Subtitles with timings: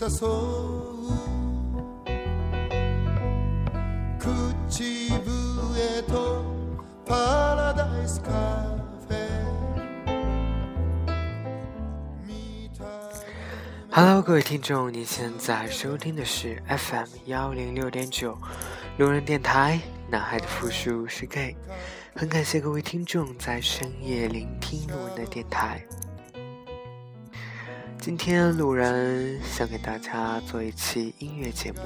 [0.00, 0.40] 誘う
[4.18, 6.42] 口笛と
[7.04, 7.14] パ
[7.56, 8.30] ラダイスカ
[9.06, 9.16] フェ
[13.90, 18.36] Hello，各位听众，您现在收听的是 FM 幺零六点九
[18.98, 19.80] 路人电台。
[20.08, 21.56] 男孩的复数是 gay，
[22.14, 25.84] 很感谢各位听众在深夜聆听路人的电台。
[28.01, 31.77] 今天路人想给大家做一期音乐节目。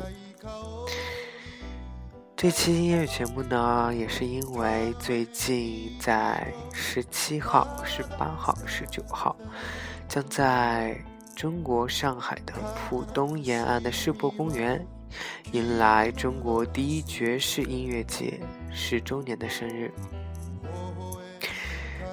[2.38, 9.36] 这期音乐节目呢，也是因为最近在十七号、十八号、十九号，
[10.08, 10.98] 将在
[11.36, 12.54] 中国上海的
[12.90, 14.88] 浦东沿岸的世博公园。
[15.52, 18.40] 迎来中国第一爵士音乐节
[18.72, 19.92] 十周年的生日，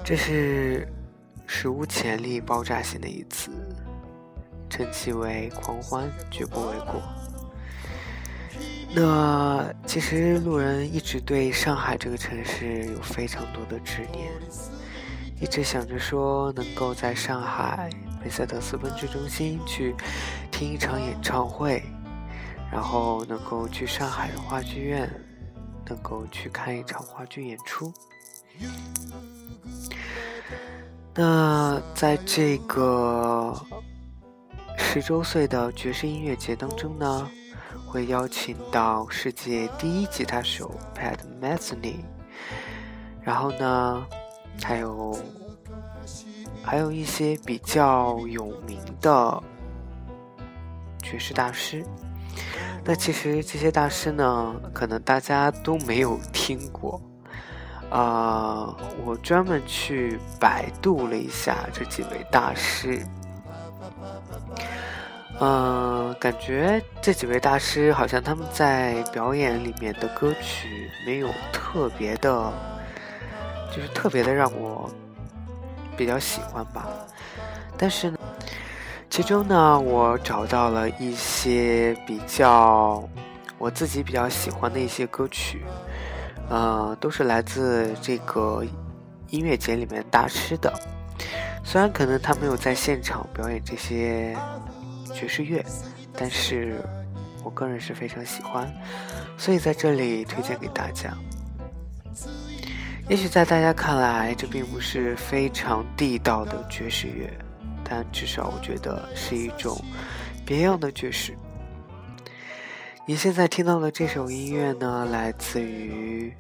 [0.05, 0.89] 这是
[1.47, 3.51] 史无前例、爆炸性的一次，
[4.73, 7.03] 称其为狂欢，绝不为过。
[8.95, 14.33] 那其实路人一直对上海这个城市有非常多的执念，
[15.39, 17.91] 一直想着说能够在上海
[18.25, 19.95] 梅赛德斯奔驰中心去
[20.51, 21.83] 听一场演唱会。
[22.73, 25.07] 然后能够去上海的话剧院，
[25.87, 27.93] 能够去看一场话剧演出。
[31.15, 33.55] 那在这个
[34.83, 37.31] 十周岁的爵士音乐节当中呢，
[37.87, 42.01] 会邀请到世界第一吉他手 Pat Metheny，
[43.23, 44.07] 然后呢，
[44.63, 45.19] 还有
[46.63, 49.43] 还有一些比较有名的
[51.03, 51.83] 爵士大师。
[52.85, 57.01] 那其实这些大师呢，可能大家都没有听过，
[57.89, 58.77] 啊，
[59.07, 63.01] 我专门去百度了一下这几位大师，
[65.41, 72.53] 嗯，感觉这几位大师好像他们在表演里面的歌曲没有特别的，
[73.75, 74.89] 就是特别的让我
[75.97, 76.89] 比较喜欢吧，
[77.77, 78.19] 但是呢。
[79.11, 83.07] 其中呢，我找到了一些比较
[83.59, 85.63] 我自己比较喜欢的一些歌曲，
[86.49, 88.65] 呃，都是来自这个
[89.29, 90.73] 音乐节里面大师的。
[91.63, 94.35] 虽然可能他没有在现场表演这些
[95.13, 95.65] 爵士乐，
[96.15, 96.81] 但是
[97.45, 98.73] 我个人是非常喜欢，
[99.37, 101.17] 所以在这里推荐给大家。
[103.09, 107.31] 也许在大家看来，这并不是非常地道的爵士乐。
[107.85, 109.79] 但至少我觉得是一种
[110.47, 111.37] 别样的爵士。
[113.07, 116.33] 你现在听到的这首音乐呢，来自于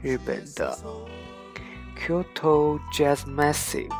[0.00, 0.78] 日本的
[1.98, 3.90] Kyoto Jazz Massive。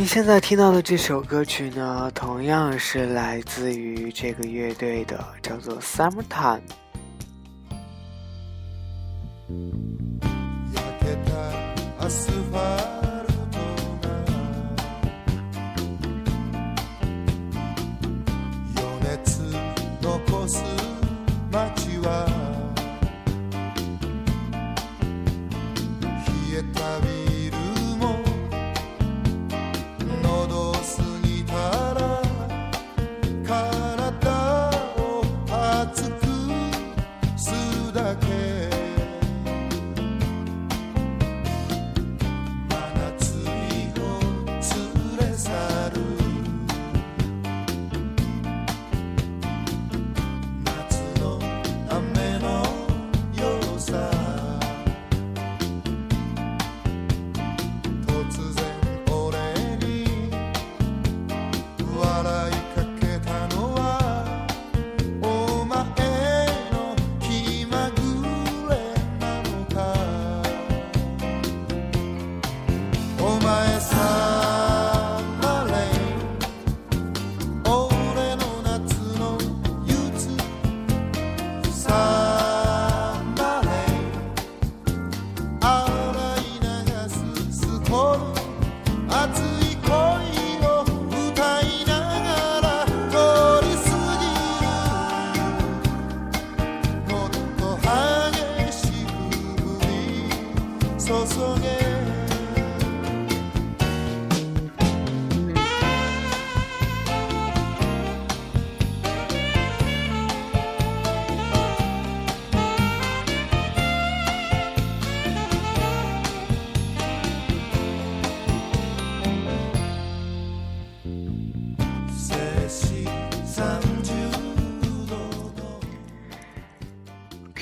[0.00, 6.60] 你现在听到的这首歌曲呢，同样是来自于这个乐队的，叫做《Summertime》。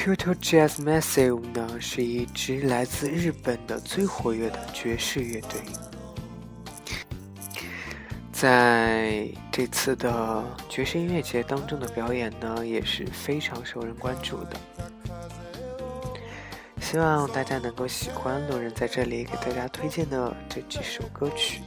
[0.08, 5.60] Kyoto Jazz Massive 呢，是一支来自日本的最活跃的爵士乐队，
[8.32, 14.56] 在这次的爵士音乐节当中的表演呢，也是非常受人关注的。
[16.80, 21.60] 希望大家能够喜欢路人在这里给大家推荐的这几首歌曲。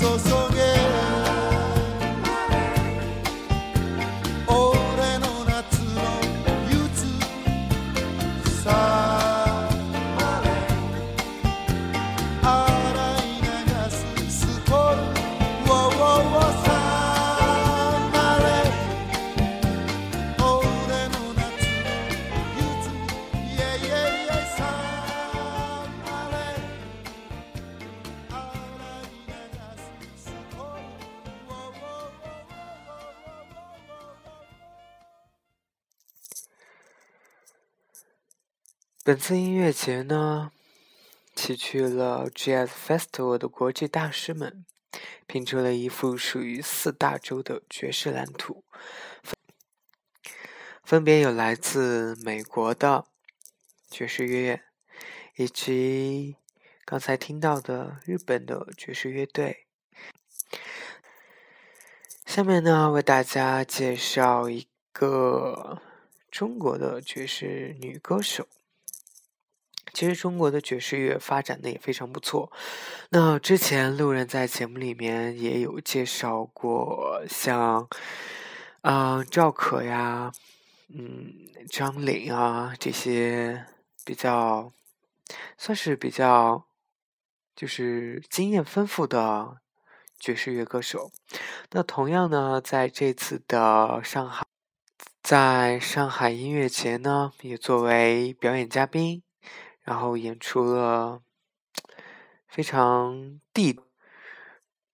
[0.00, 0.69] so so good.
[39.10, 40.52] 本次音乐节呢，
[41.34, 44.64] 齐聚了 Jazz Festival 的国际大师们，
[45.26, 48.62] 拼出了一幅属于四大洲的爵士蓝图。
[50.84, 53.04] 分别有来自美国的
[53.90, 54.62] 爵士乐，
[55.34, 56.36] 以及
[56.84, 59.66] 刚才听到的日本的爵士乐队。
[62.24, 65.82] 下面呢，为大家介绍一个
[66.30, 68.46] 中国的爵士女歌手。
[69.92, 72.50] 其实中国的爵士乐发展的也非常不错。
[73.10, 77.88] 那之前路人在节目里面也有介绍过，像
[78.82, 80.32] 啊赵可呀，
[80.88, 81.32] 嗯
[81.68, 83.66] 张玲啊这些
[84.04, 84.72] 比较
[85.58, 86.66] 算是比较
[87.54, 89.58] 就是经验丰富的
[90.18, 91.10] 爵士乐歌手。
[91.72, 94.44] 那同样呢，在这次的上海，
[95.22, 99.22] 在上海音乐节呢，也作为表演嘉宾。
[99.90, 101.20] 然后演出了
[102.46, 103.80] 非常地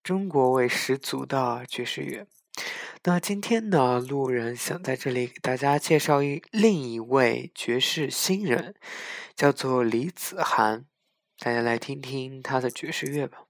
[0.02, 2.26] 中国味十足的爵士乐。
[3.04, 8.74] 那今天呢，路人想在这里给大家介绍一另一位爵士新人，
[9.34, 10.86] 叫做李子涵。
[11.40, 13.44] 大家来听听他的爵士乐吧。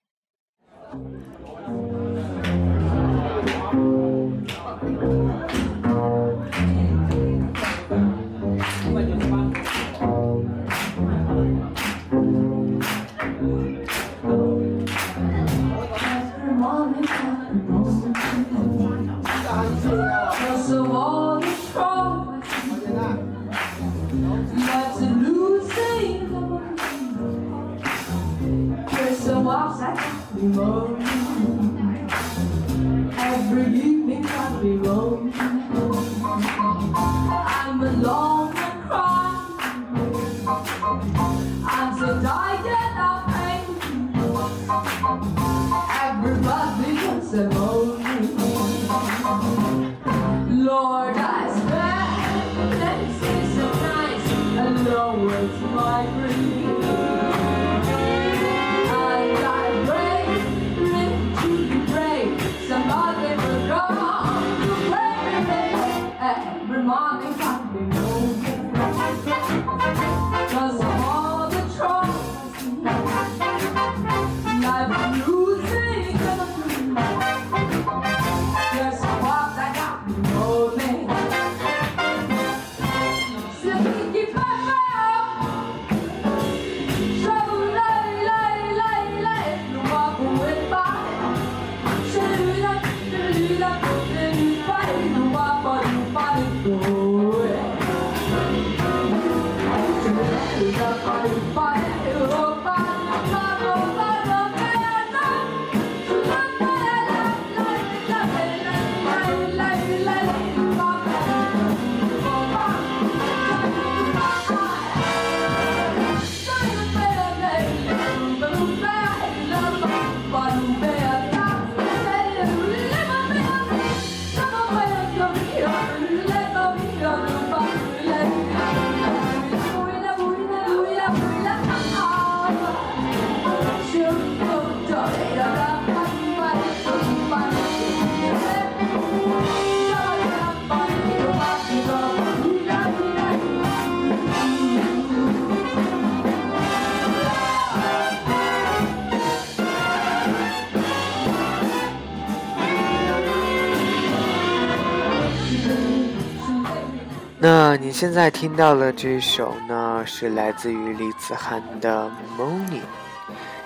[157.48, 162.10] 那你现在听到的这首呢，是来自于李子涵的
[162.40, 162.80] 《Morning》，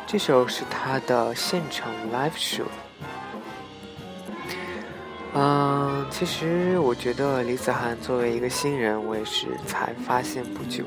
[0.06, 2.66] 这首是他的现场 live show。
[5.32, 10.84] 嗯，其实我觉得李子涵作为一个新人，我也是才发现不久。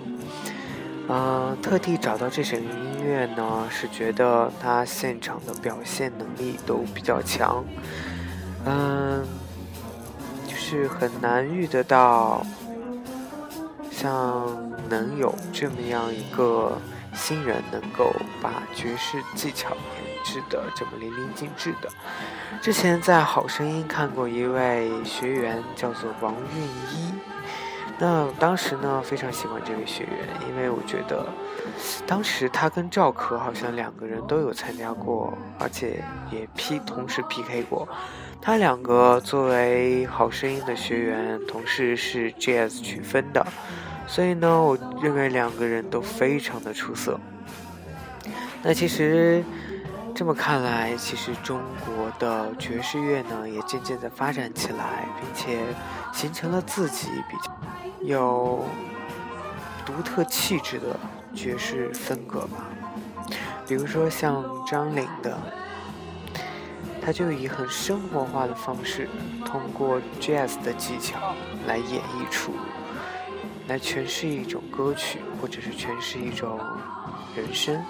[1.09, 7.65] 嗯，特地找到这首音乐呢，是觉得他现场的表现能力都比较强。
[8.65, 9.25] 嗯，
[10.45, 12.45] 就是很难遇得到。
[13.93, 14.49] 像
[14.89, 16.77] 能有这么样一个
[17.13, 21.87] 新人，能够把爵士技巧研制的这么淋漓尽致的。
[22.59, 27.13] 之前在《好声音》看过一位学员，叫做王韵一。
[27.99, 31.25] 那当时呢，非常喜欢这位学员，因为我觉得
[32.07, 37.87] 当时他跟赵可好像两个人都有参加过，而且也 P 同时 PK 过。
[38.45, 43.47] 他两个作为《好声音》的学员，同时是 Jazz 曲分的。
[44.05, 47.17] 所以呢，我认为两个人都非常的出色。
[48.61, 49.41] 那其实
[50.13, 55.59] 这么看来，其实中国的爵士乐呢，也渐渐的发展起来，并且
[56.11, 57.49] 形成了自己比较
[58.01, 58.65] 有
[59.85, 60.99] 独特气质的
[61.33, 62.67] 爵士风格吧。
[63.65, 65.37] 比如说像张岭的，
[67.05, 69.09] 他就以很生活化的方式，
[69.45, 71.35] 通过 Jazz 的技巧
[71.67, 72.53] 来演绎出。
[73.67, 76.59] 来诠释一种歌曲，或者是诠释一种
[77.35, 77.81] 人生。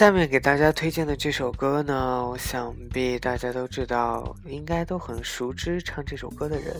[0.00, 6.74] 下面给大家推荐的这首歌呢，我想必大家都知道，应该都很熟知唱这首歌的人，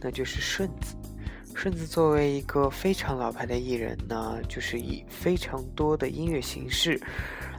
[0.00, 0.94] 那就是顺子。
[1.56, 7.00] 顺子作为一个非常老牌的艺人呢，就是以非常多的音乐形式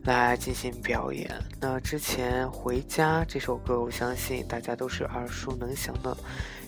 [0.03, 1.29] 来进行表演。
[1.59, 6.15] 那之前《回家》这首歌，我相信大家都是耳熟能详的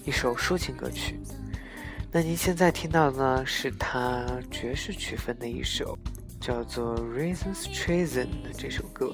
[0.03, 1.17] 一首抒情歌曲。
[2.11, 5.97] 那您现在听到的呢，是他爵士曲风的一首。
[6.49, 9.13] 叫做《Reasons Trisen》的这首歌。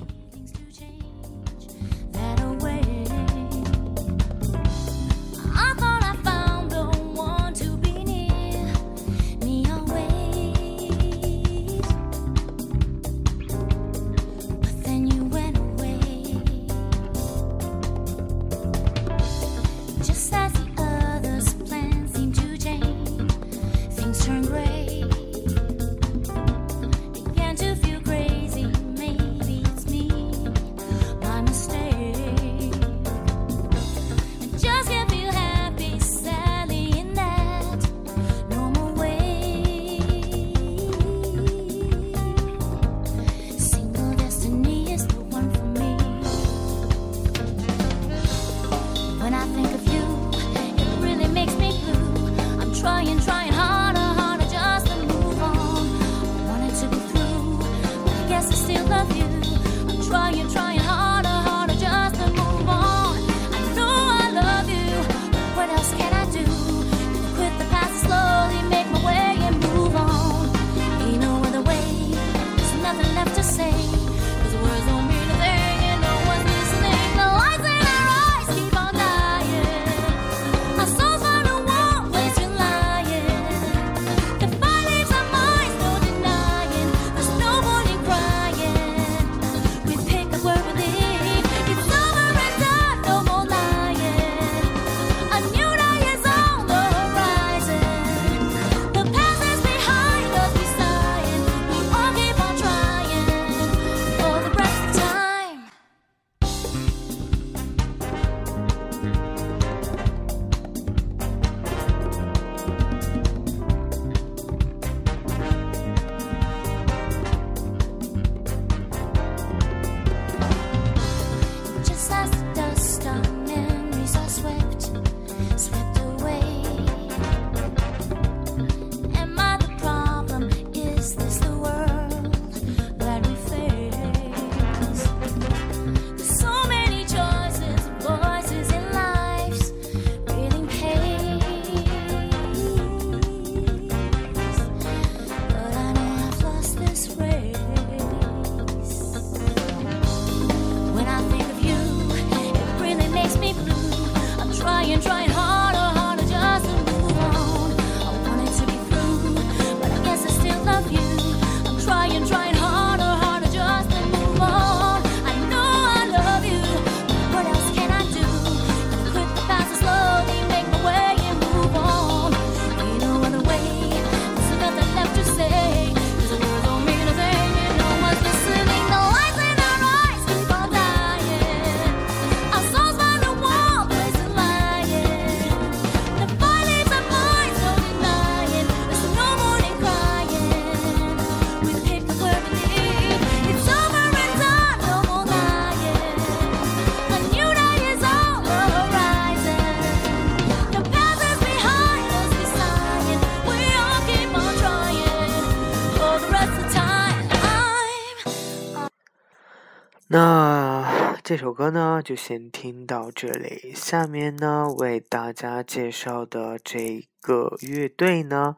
[211.35, 213.73] 这首歌呢，就先听到这里。
[213.75, 218.55] 下面呢，为大家介绍的这个乐队呢，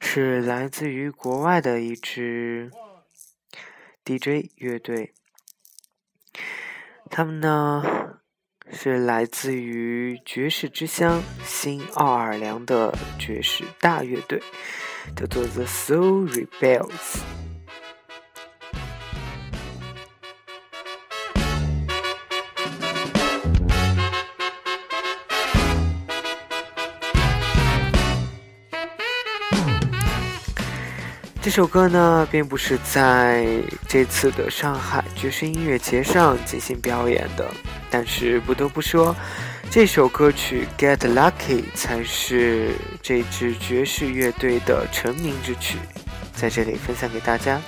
[0.00, 2.70] 是来自于国外的一支
[4.04, 5.12] DJ 乐队。
[7.10, 7.82] 他们呢，
[8.70, 14.40] 是来自于爵士之乡新奥尔良的爵士大乐队，
[15.16, 17.18] 叫做 The Soul Rebels。
[31.42, 33.44] 这首歌呢，并不是在
[33.88, 37.52] 这次的上海爵士音乐节上进行表演的，
[37.90, 39.14] 但是不得不说，
[39.68, 41.32] 这首歌曲《Get Lucky》
[41.74, 45.78] 才是这支爵士乐队的成名之曲，
[46.32, 47.60] 在这里分享给大家。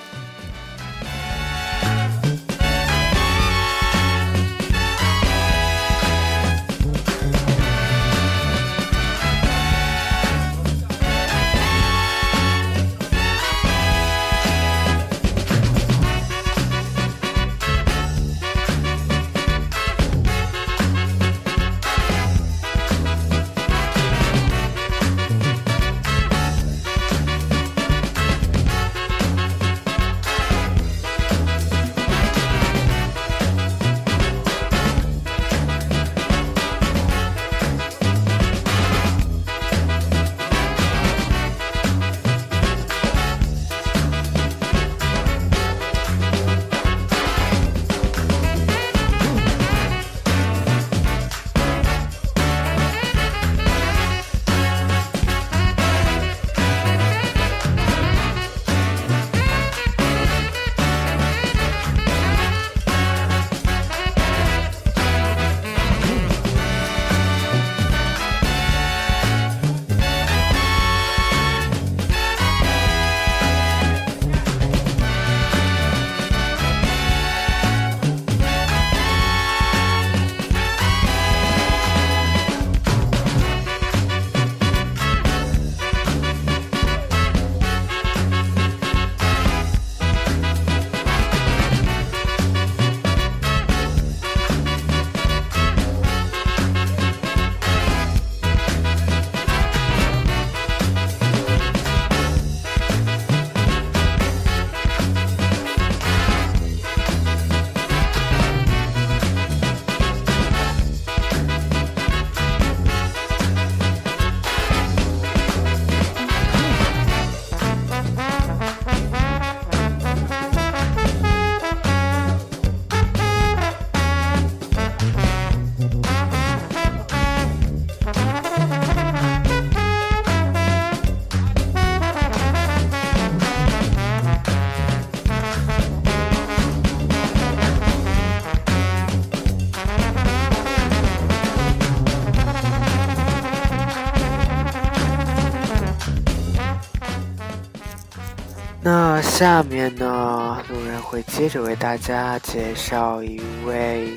[149.37, 154.17] 下面呢，路人会接着为大家介绍一位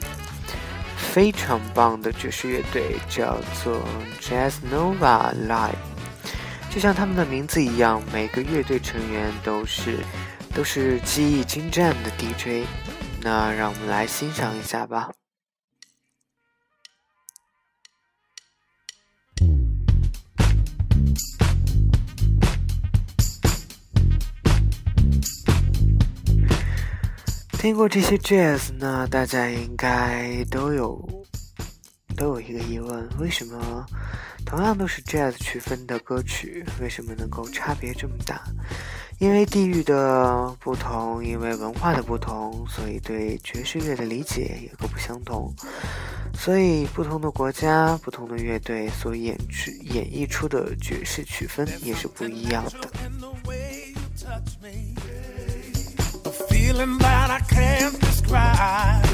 [0.95, 3.82] 非常棒的爵士乐队，叫做
[4.21, 5.73] Jazz Nova Live。
[6.69, 9.97] 就像他们的名字一样，每个乐队成员都是
[10.53, 12.67] 都是技艺精湛的 DJ。
[13.23, 15.10] 那让我们来欣赏一下吧。
[27.58, 31.04] 听过这些 jazz 呢，大家应该都有
[32.15, 33.84] 都有一个疑问：为什么
[34.46, 38.43] 同样都是 jazz 曲风的歌曲，为什么能够差别这么大？
[39.17, 45.52] 因为地域的不同，因为文化的不同，所以对爵士乐的理解也各不相同。
[46.36, 52.88] 所以，不同的国家、不同的乐队所演出演绎出的爵士曲风也是不一样的。
[56.67, 59.06] Feeling that I can't describe.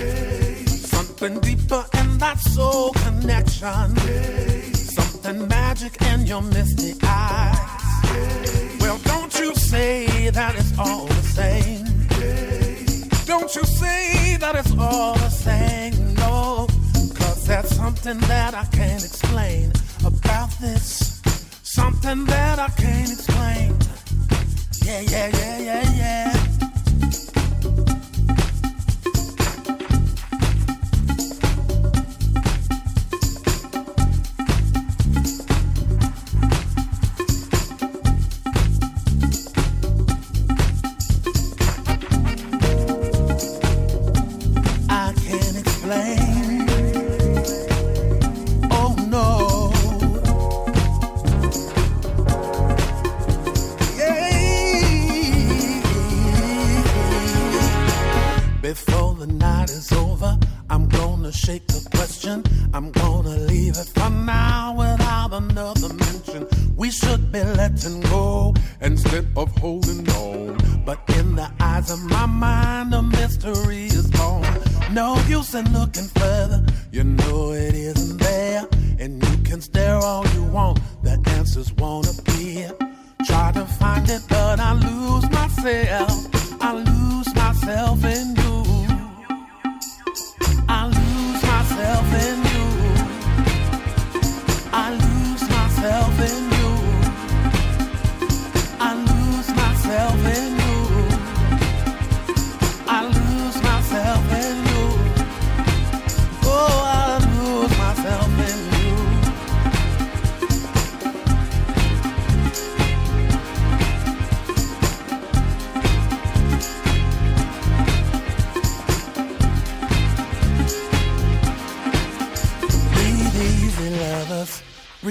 [0.68, 3.88] Something deeper in that soul connection.
[4.98, 8.78] Something magic in your misty eyes.
[8.82, 11.86] Well, don't you say that it's all the same.
[13.26, 16.16] Don't you say that it's all the same.
[16.16, 16.68] No,
[17.20, 19.72] cause there's something that I can't explain
[20.04, 21.22] about this.
[21.62, 23.70] Something that I can't explain.
[24.86, 26.53] Yeah, yeah, yeah, yeah, yeah.
[62.14, 62.44] Question.
[62.74, 66.48] I'm gonna leave it for now without another mention.
[66.76, 70.58] We should be letting go instead of holding on.
[70.86, 74.46] But in the eyes of my mind, a mystery is born.
[74.92, 78.68] No use in looking further, you know it isn't there.
[79.00, 82.72] And you can stare all you want, the answers won't appear.
[83.26, 86.62] Try to find it, but I lose myself.
[86.62, 88.43] I lose myself in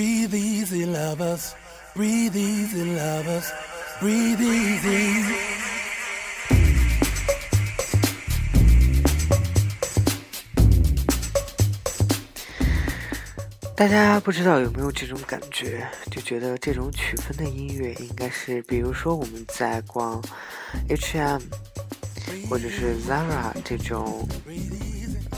[0.03, 1.55] Breathe easy, lovers.
[1.95, 3.53] Breathe easy, lovers.
[4.01, 5.33] Breathe easy.
[13.77, 20.21] 大家不知道有没有这种感觉，就觉得这种曲风的音乐应该是，比如说我们在逛
[20.89, 21.41] H&M
[22.51, 24.27] 或者是 Zara 这种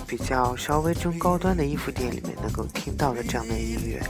[0.07, 4.03] 比较稍微中高端的衣服店里面能够听到的这样的音乐。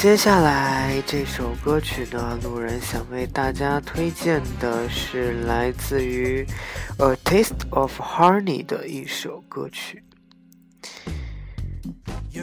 [0.00, 6.42] 接下来这首歌曲呢，路人想为大家推荐的是来自于
[6.96, 10.02] 《A Taste of Honey》的一首歌曲，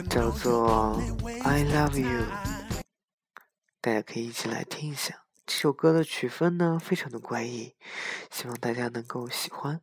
[0.08, 1.02] 叫做
[1.42, 2.08] 《I Love You》。
[3.80, 7.74] 大家可以一起来听一下这首歌的曲风呢，非常的怪异，
[8.30, 9.80] 希望大家能够喜欢。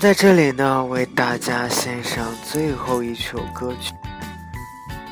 [0.00, 3.92] 在这里呢，为大家献上最后一首歌曲，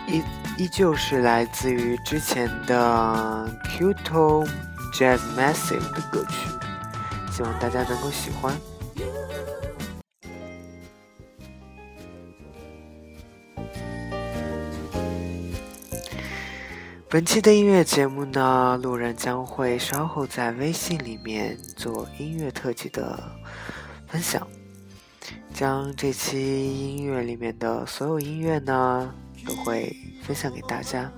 [0.07, 0.23] 依
[0.57, 4.49] 依旧是来自于之前的 Qto
[4.95, 6.49] Jazz Massive 的歌曲，
[7.31, 8.57] 希望大家能够喜欢。
[17.11, 23.23] 本期的音乐节目呢，路人将会稍后在微信里面做音乐特辑的
[24.07, 24.47] 分享，
[25.59, 29.13] 将这期音乐里面的所有音乐呢
[29.45, 29.93] 都会
[30.23, 31.11] 分享给大家。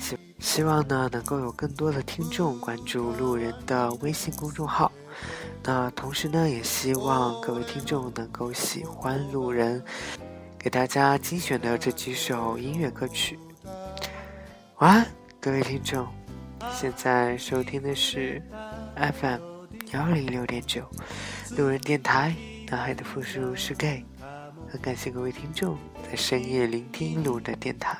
[0.00, 4.90] 希希望呢能够有更多的听众关注路人的微信公众号。
[5.62, 9.84] 那同时呢，也希望各位听众能够喜欢路人
[10.58, 13.38] 给大家精选的这几首音乐歌曲。
[14.78, 15.06] 晚安，
[15.38, 16.08] 各位听众！
[16.72, 18.42] 现在收听的是
[18.96, 19.38] FM
[19.92, 20.82] 幺零六点九
[21.58, 22.34] 路人电台，
[22.70, 24.04] 男孩的复数是 gay。
[24.68, 25.76] 很感谢各位听众
[26.08, 27.98] 在深夜聆听路人的电台。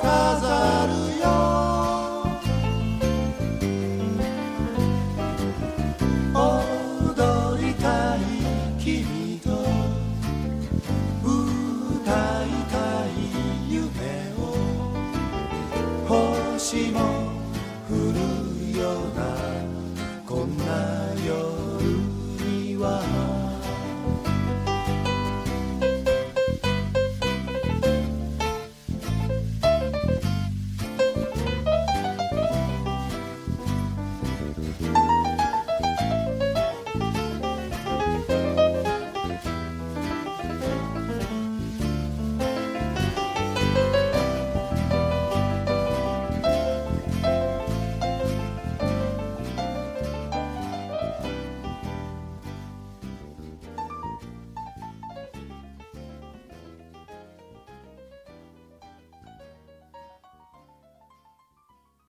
[0.00, 1.07] casarão.